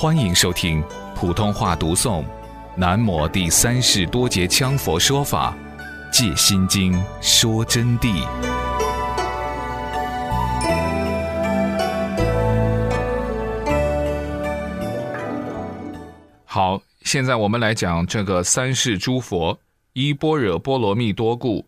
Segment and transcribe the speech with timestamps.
[0.00, 0.80] 欢迎收听
[1.12, 2.22] 普通话读诵
[2.76, 5.52] 《南摩第三世多杰羌佛说法·
[6.12, 8.24] 借心经》说真谛。
[16.44, 19.58] 好，现在我们来讲这个三世诸佛
[19.94, 21.66] 依般若波罗蜜多故，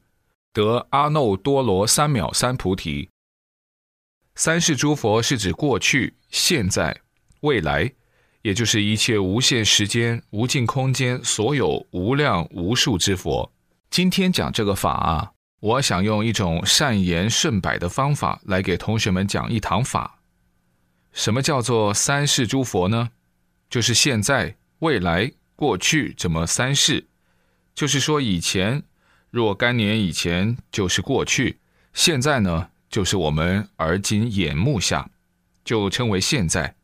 [0.52, 3.08] 得阿耨多罗三藐三菩提。
[4.36, 6.96] 三世诸佛是指过去、现在、
[7.40, 7.92] 未来，
[8.42, 13.52] 也就是一切无限时间、无尽空间所有无量无数之佛。
[13.90, 20.20] 今天讲这个法啊，我想用一种善言顺摆的方法来给同学们讲一堂法。
[21.12, 23.10] 什么叫做三世诸佛呢？
[23.68, 27.08] 就是现在、未来、过去这么三世。
[27.74, 28.82] 就是说，以前
[29.30, 31.58] 若干年以前就是过去，
[31.92, 32.68] 现在呢？
[32.88, 35.08] 就是我们而今眼目下，
[35.64, 36.74] 就称为现在，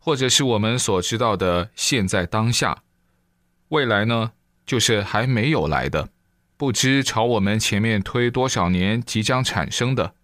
[0.00, 2.82] 或者是我们所知道的现在当下。
[3.68, 4.32] 未来呢，
[4.66, 6.08] 就是还没有来的，
[6.56, 10.14] 不知朝我们前面推多少年即将产生的。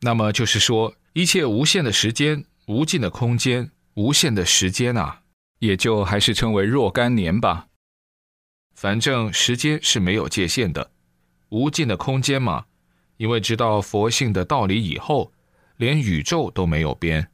[0.00, 5.20] 那么就是说，一切无限的时间、无尽的空间、无限的时间啊，
[5.60, 7.68] 也就还是称为若干年吧。
[8.74, 10.90] 反正时间是没有界限的，
[11.50, 12.64] 无尽的空间嘛。
[13.16, 15.32] 因为知道佛性的道理以后，
[15.78, 17.30] 连宇宙都没有边，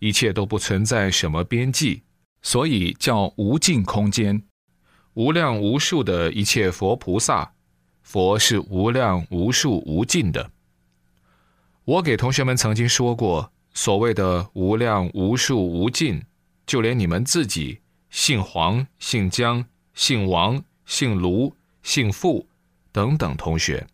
[0.00, 2.02] 一切都不存在什么边际，
[2.42, 4.42] 所以叫无尽空间，
[5.14, 7.52] 无量无数的一切佛菩萨，
[8.02, 10.50] 佛是无量无数无尽的。
[11.84, 16.22] 我给同学们曾经说过，所谓的无量无数无尽，
[16.66, 22.48] 就连你们自己姓黄、姓姜、姓王、姓卢、姓傅
[22.90, 23.86] 等等同学。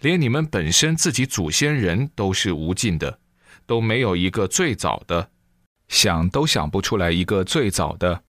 [0.00, 3.18] 连你们本身自己祖先人都是无尽的，
[3.66, 5.30] 都没有一个最早的，
[5.88, 8.24] 想都想不出来一个最早的，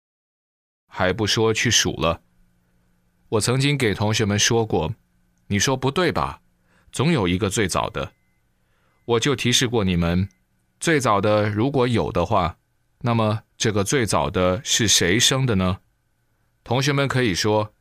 [0.87, 2.21] 还不说去数了。
[3.29, 4.93] 我曾经给同学们说过，
[5.47, 6.41] 你说不对吧？
[6.91, 8.13] 总有一个最早的。
[9.05, 10.29] 我就提示过你们，
[10.79, 12.57] 最早的如果有的话，
[13.01, 15.79] 那么这个最早的是谁生的呢？
[16.63, 17.73] 同学们可以说，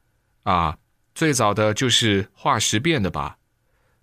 [0.43, 0.79] 啊，
[1.15, 3.39] 最早的就是化石变的吧。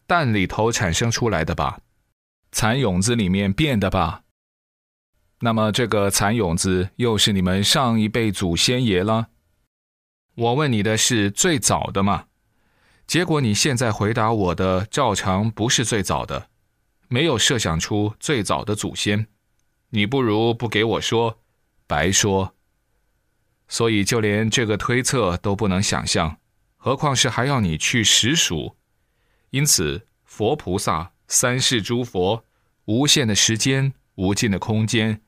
[0.07, 1.79] 蛋里头产生出来的吧，
[2.51, 4.23] 蚕蛹子里面变的吧。
[5.39, 9.29] 那么这个蚕蛹子又是你们上一辈祖先爷了。
[10.35, 12.25] 我问你的是最早的嘛？
[13.07, 16.49] 结果你现在回答我的照常不是最早的，
[17.07, 19.27] 没有设想出最早的祖先。
[19.89, 21.39] 你不如不给我说，
[21.87, 22.55] 白说。
[23.67, 26.37] 所以就连这个推测都不能想象，
[26.77, 28.77] 何况是还要你去实数。
[29.49, 32.43] 因此，佛菩萨、三世诸佛、
[32.83, 35.21] 无限的时间、无尽的空间，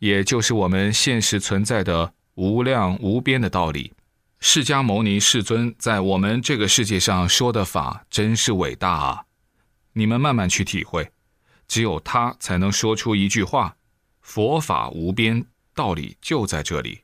[0.00, 3.94] 也就是我们现实存在的无量无边的道理。
[4.38, 9.24] 释迦牟尼世尊在我们这个世界上说的法，真是伟大啊！
[9.94, 11.10] 你们慢慢去体会，
[11.66, 13.74] 只有他才能说出一句话：
[14.20, 15.42] 佛法无边，
[15.74, 17.00] 道理就在这里。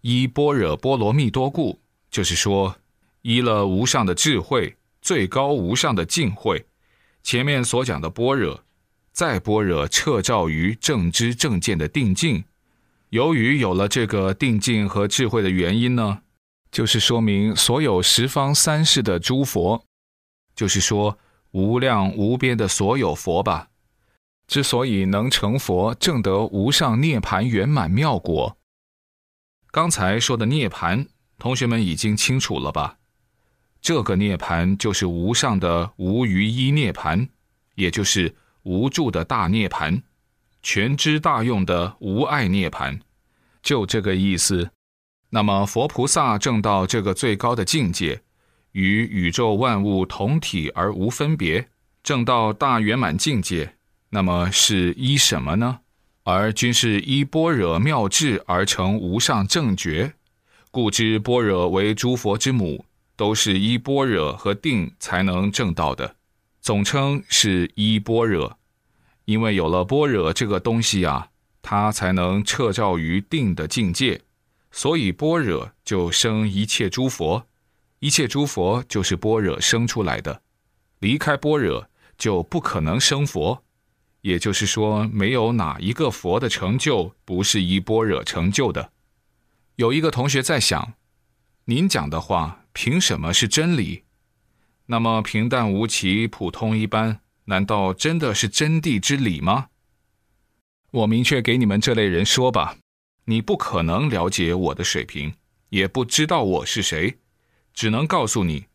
[0.00, 1.80] 依般若波罗蜜多故，
[2.10, 2.78] 就是说，
[3.22, 4.76] 依了无上的智慧。
[5.00, 6.66] 最高无上的净慧，
[7.26, 8.62] 前面所讲的般若，
[9.10, 12.44] 再般若彻照于正知正见的定境。
[13.08, 16.22] 由于有了这个定境和智慧的原因呢，
[16.70, 19.84] 就是说明所有十方三世的诸佛，
[20.54, 21.18] 就是说
[21.50, 23.70] 无量无边的所有佛吧，
[24.46, 28.56] 之所以能成佛，证得无上涅槃圆满妙果。
[29.72, 32.98] 刚才说的涅槃，同学们已经清楚了吧？
[33.86, 37.28] 这个涅盘就是无上的无余一涅盘，
[37.76, 40.02] 也就是无住的大涅盘，
[40.60, 42.98] 全知大用的无碍涅盘，
[43.62, 44.68] 就这个意思。
[45.30, 48.20] 那么佛菩萨证到这个最高的境界，
[48.72, 51.68] 与宇宙万物同体而无分别，
[52.02, 53.76] 证到大圆满境界，
[54.10, 55.78] 那么是依什么呢？
[56.24, 60.14] 而均是依般若妙智而成无上正觉，
[60.72, 62.84] 故知般若为诸佛之母。
[63.16, 66.16] 都是依般若和定才能证到的，
[66.60, 68.58] 总称是依般若，
[69.24, 71.30] 因为有了般若这个东西啊，
[71.62, 74.20] 它才能彻照于定的境界，
[74.70, 77.46] 所以般若就生一切诸佛，
[78.00, 80.42] 一切诸佛就是般若生出来的，
[80.98, 83.64] 离开般若就不可能生佛，
[84.20, 88.92] 也就是说，没有哪一个佛的成就不是依般若成就的。
[89.76, 90.92] 有一个同学在想，
[91.64, 92.64] 您讲的话。
[92.76, 94.04] 凭什么是真理？
[94.84, 99.68] 那么平淡无奇、普通一般，难道真的是真谛之理吗？
[100.90, 102.76] 我明确给你们这类人说吧，
[103.24, 105.32] 你不可能了解我的水平，
[105.70, 107.16] 也不知道我是谁，
[107.72, 108.66] 只能告诉你，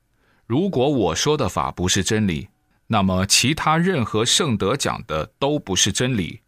[0.47, 2.47] 如果我说的法不是真理，
[2.87, 6.39] 那么其他任何圣德讲的都不是真理。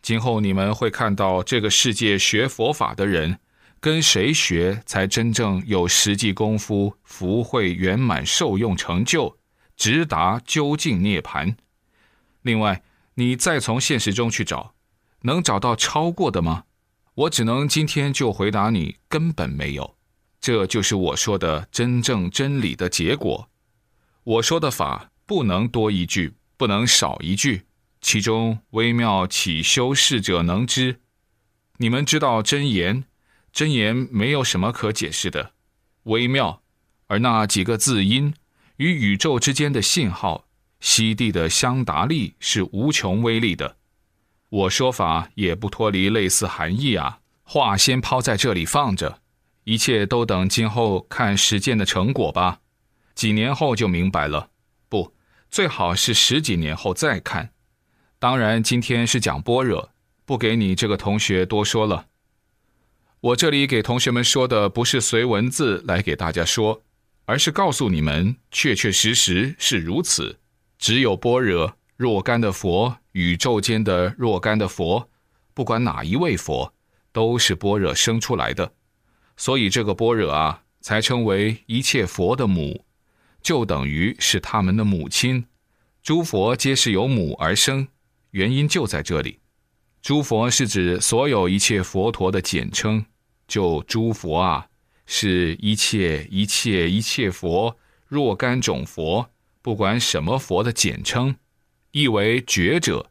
[0.00, 3.38] 今后你们会看到这个世界学佛法的人，
[3.84, 9.36] 跟谁学才真正有实际功夫，福慧圆满，受用成就，
[9.76, 11.54] 直达究竟涅盘。
[12.40, 12.82] 另外，
[13.16, 14.72] 你再从现实中去找，
[15.24, 16.64] 能找到超过的吗？
[17.14, 19.94] 我只能今天就回答你，根本没有。
[20.40, 23.50] 这就是我说的真正真理的结果。
[24.22, 27.66] 我说的法不能多一句，不能少一句。
[28.00, 31.00] 其中微妙起修饰者能知，
[31.76, 33.04] 你们知道真言，
[33.54, 35.52] 真言没有什么可解释的，
[36.02, 36.60] 微妙，
[37.06, 38.34] 而那几个字音
[38.78, 40.48] 与宇宙之间的信号，
[40.80, 43.76] 西地的相达力是无穷威力的。
[44.48, 49.20] 我说法也不脱离类似含义啊，话先抛在这里放着，
[49.62, 52.58] 一切都等今后看实践的成果吧，
[53.14, 54.50] 几年后就明白了，
[54.88, 55.14] 不，
[55.48, 57.52] 最好是十几年后再看。
[58.18, 59.90] 当然，今天是讲般若，
[60.24, 62.06] 不给你这个同学多说了。
[63.24, 66.82] 我这里给同学们说的不是随文字来给大家说，
[67.24, 70.38] 而是告诉你们，确确实实是如此。
[70.76, 75.08] 只有般若若干的佛，宇宙间的若干的佛，
[75.54, 76.74] 不管哪一位佛，
[77.12, 78.74] 都是般若生出来的。
[79.38, 82.84] 所以这个般若啊，才称为一切佛的母，
[83.40, 85.46] 就等于是他们的母亲。
[86.02, 87.88] 诸佛皆是由母而生。
[88.32, 89.38] 原因就在这里，
[90.02, 93.06] 诸佛是指所有一切佛陀的简称，
[93.46, 94.66] 就诸佛啊，
[95.06, 97.76] 是一切一切一切佛
[98.06, 99.28] 若干种佛，
[99.60, 101.34] 不管什么佛的简称，
[101.90, 103.10] 意为觉者。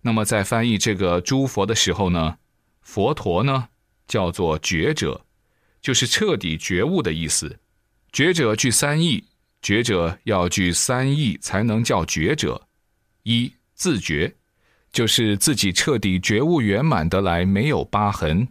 [0.00, 2.38] 那么在翻译这个诸佛的时候呢，
[2.82, 3.68] 佛陀呢
[4.06, 5.24] 叫做觉者，
[5.80, 7.58] 就是彻底觉悟的意思。
[8.12, 9.24] 觉者具三义，
[9.60, 12.68] 觉者要具三义才能叫觉者，
[13.24, 14.34] 一自觉。
[14.90, 18.48] 就是自己彻底觉悟圆满得来，没有疤痕，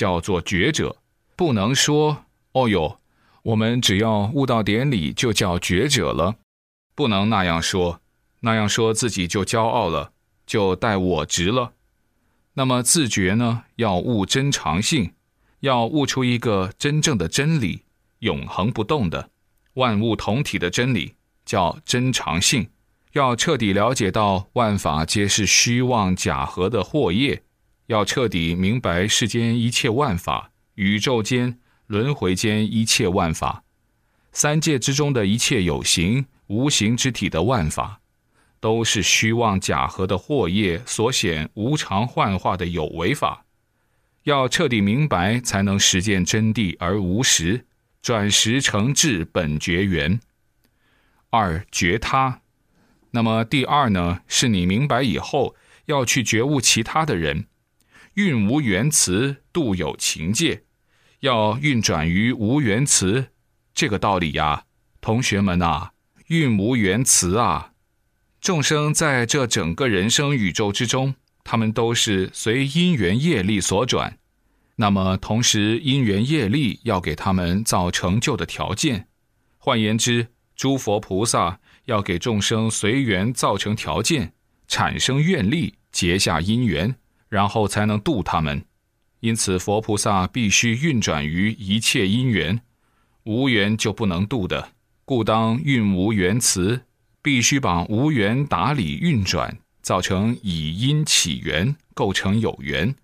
[0.00, 0.96] 叫做觉者。
[1.36, 2.98] 不能说哦哟，
[3.42, 6.36] 我们只要悟到点理就叫觉者了，
[6.94, 8.00] 不能那样说，
[8.40, 10.12] 那样说自己就骄傲了，
[10.46, 11.74] 就带我执了。
[12.54, 15.12] 那么自觉呢，要悟真常性，
[15.60, 17.82] 要悟出一个真正的真理，
[18.20, 19.28] 永恒不动的
[19.74, 21.12] 万物同体的真理，
[21.44, 22.70] 叫真常性。
[23.12, 27.42] 要彻底了解到万法皆是虚妄假合的惑业，
[27.90, 31.58] 要彻底明白世间一切万法、宇宙间、
[31.88, 33.64] 轮回间一切万法、
[34.30, 38.00] 三界之中的一切有形、无形之体的万法，
[38.60, 43.44] 都是虚妄假合的惑业所显无常幻化的有为法。
[44.22, 47.66] 要彻底明白，才能实践真谛而无实，
[48.00, 50.20] 转实成智本觉缘。
[51.30, 52.42] 二觉他。
[53.10, 55.56] 那么第二呢，是你明白以后
[55.86, 57.46] 要去觉悟其他的人，
[58.14, 60.62] 运无缘慈，度有情界，
[61.20, 63.28] 要运转于无缘慈
[63.74, 64.64] 这个道理呀，
[65.00, 65.90] 同学们呐，
[66.26, 67.72] 运无缘慈啊，
[68.40, 74.18] 众生在这整个人生宇宙之中，他们都是随因缘业力所转，
[74.76, 79.08] 那么同时因缘业力要给他们造成就的条件，
[79.58, 81.60] 换言之，诸佛菩萨。
[81.86, 84.34] 要给众生随缘造成条件，
[84.68, 86.94] 产生愿力，结下因缘，
[87.30, 88.62] 然后才能度他们。
[89.20, 92.60] 因此，佛菩萨必须运转于一切因缘，
[93.24, 94.72] 无缘就不能度的。
[95.06, 96.82] 故当运无缘慈，
[97.22, 102.94] 必须把无缘打理运转，造成以因起缘，构成有缘。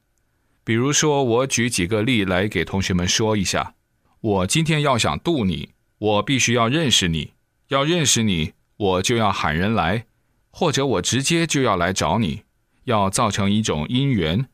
[0.64, 3.75] 比如说，我举几个例来给同学们说一下。
[4.21, 7.33] 我今天要想度你，我必须要认识你，
[7.68, 8.52] 要认识你。
[8.78, 10.06] 我就要喊人来，
[10.50, 12.42] 或者我直接就要来找你，
[12.87, 14.49] 要造成一种因缘，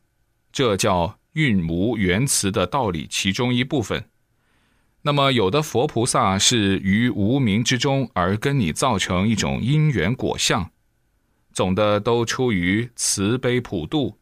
[0.51, 4.05] 这叫运无缘慈的道理其中一部分。
[5.01, 10.71] 那么有的佛菩萨是于无名之中而跟你造成一种因缘果相，
[11.51, 14.19] 总的都出于慈悲普度。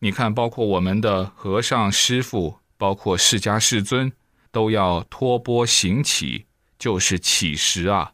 [0.00, 4.12] 你看，包括我们的和尚师傅，包括释迦世尊，
[4.50, 6.46] 都要托钵行乞，
[6.78, 8.12] 就是乞食啊。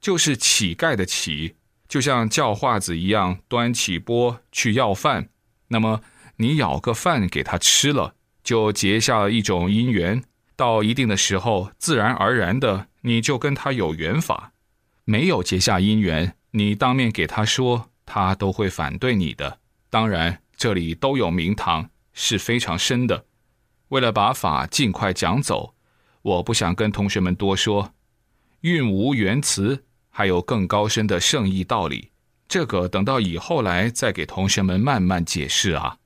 [0.00, 1.54] 就是乞丐的乞，
[1.92, 5.28] 就像叫化子一样，端起钵去要饭。
[5.68, 6.00] 那么
[6.36, 10.24] 你舀个饭给他吃了，就结下了一种因缘。
[10.56, 14.52] 到一定的时候，自然而然的你就跟他有缘法。
[15.04, 19.58] 没有结下因缘，你当面给他说，他都会反对你的。
[19.90, 23.26] 当然，这里都有名堂，是非常深的。
[23.88, 25.74] 为了把法尽快讲走，
[26.22, 27.92] 我不想跟同学们多说。
[28.62, 29.84] 韵无原词，
[30.14, 32.10] 还有更高深的圣意道理，
[32.46, 35.96] 这个等到以后来再给同学们慢慢解释啊。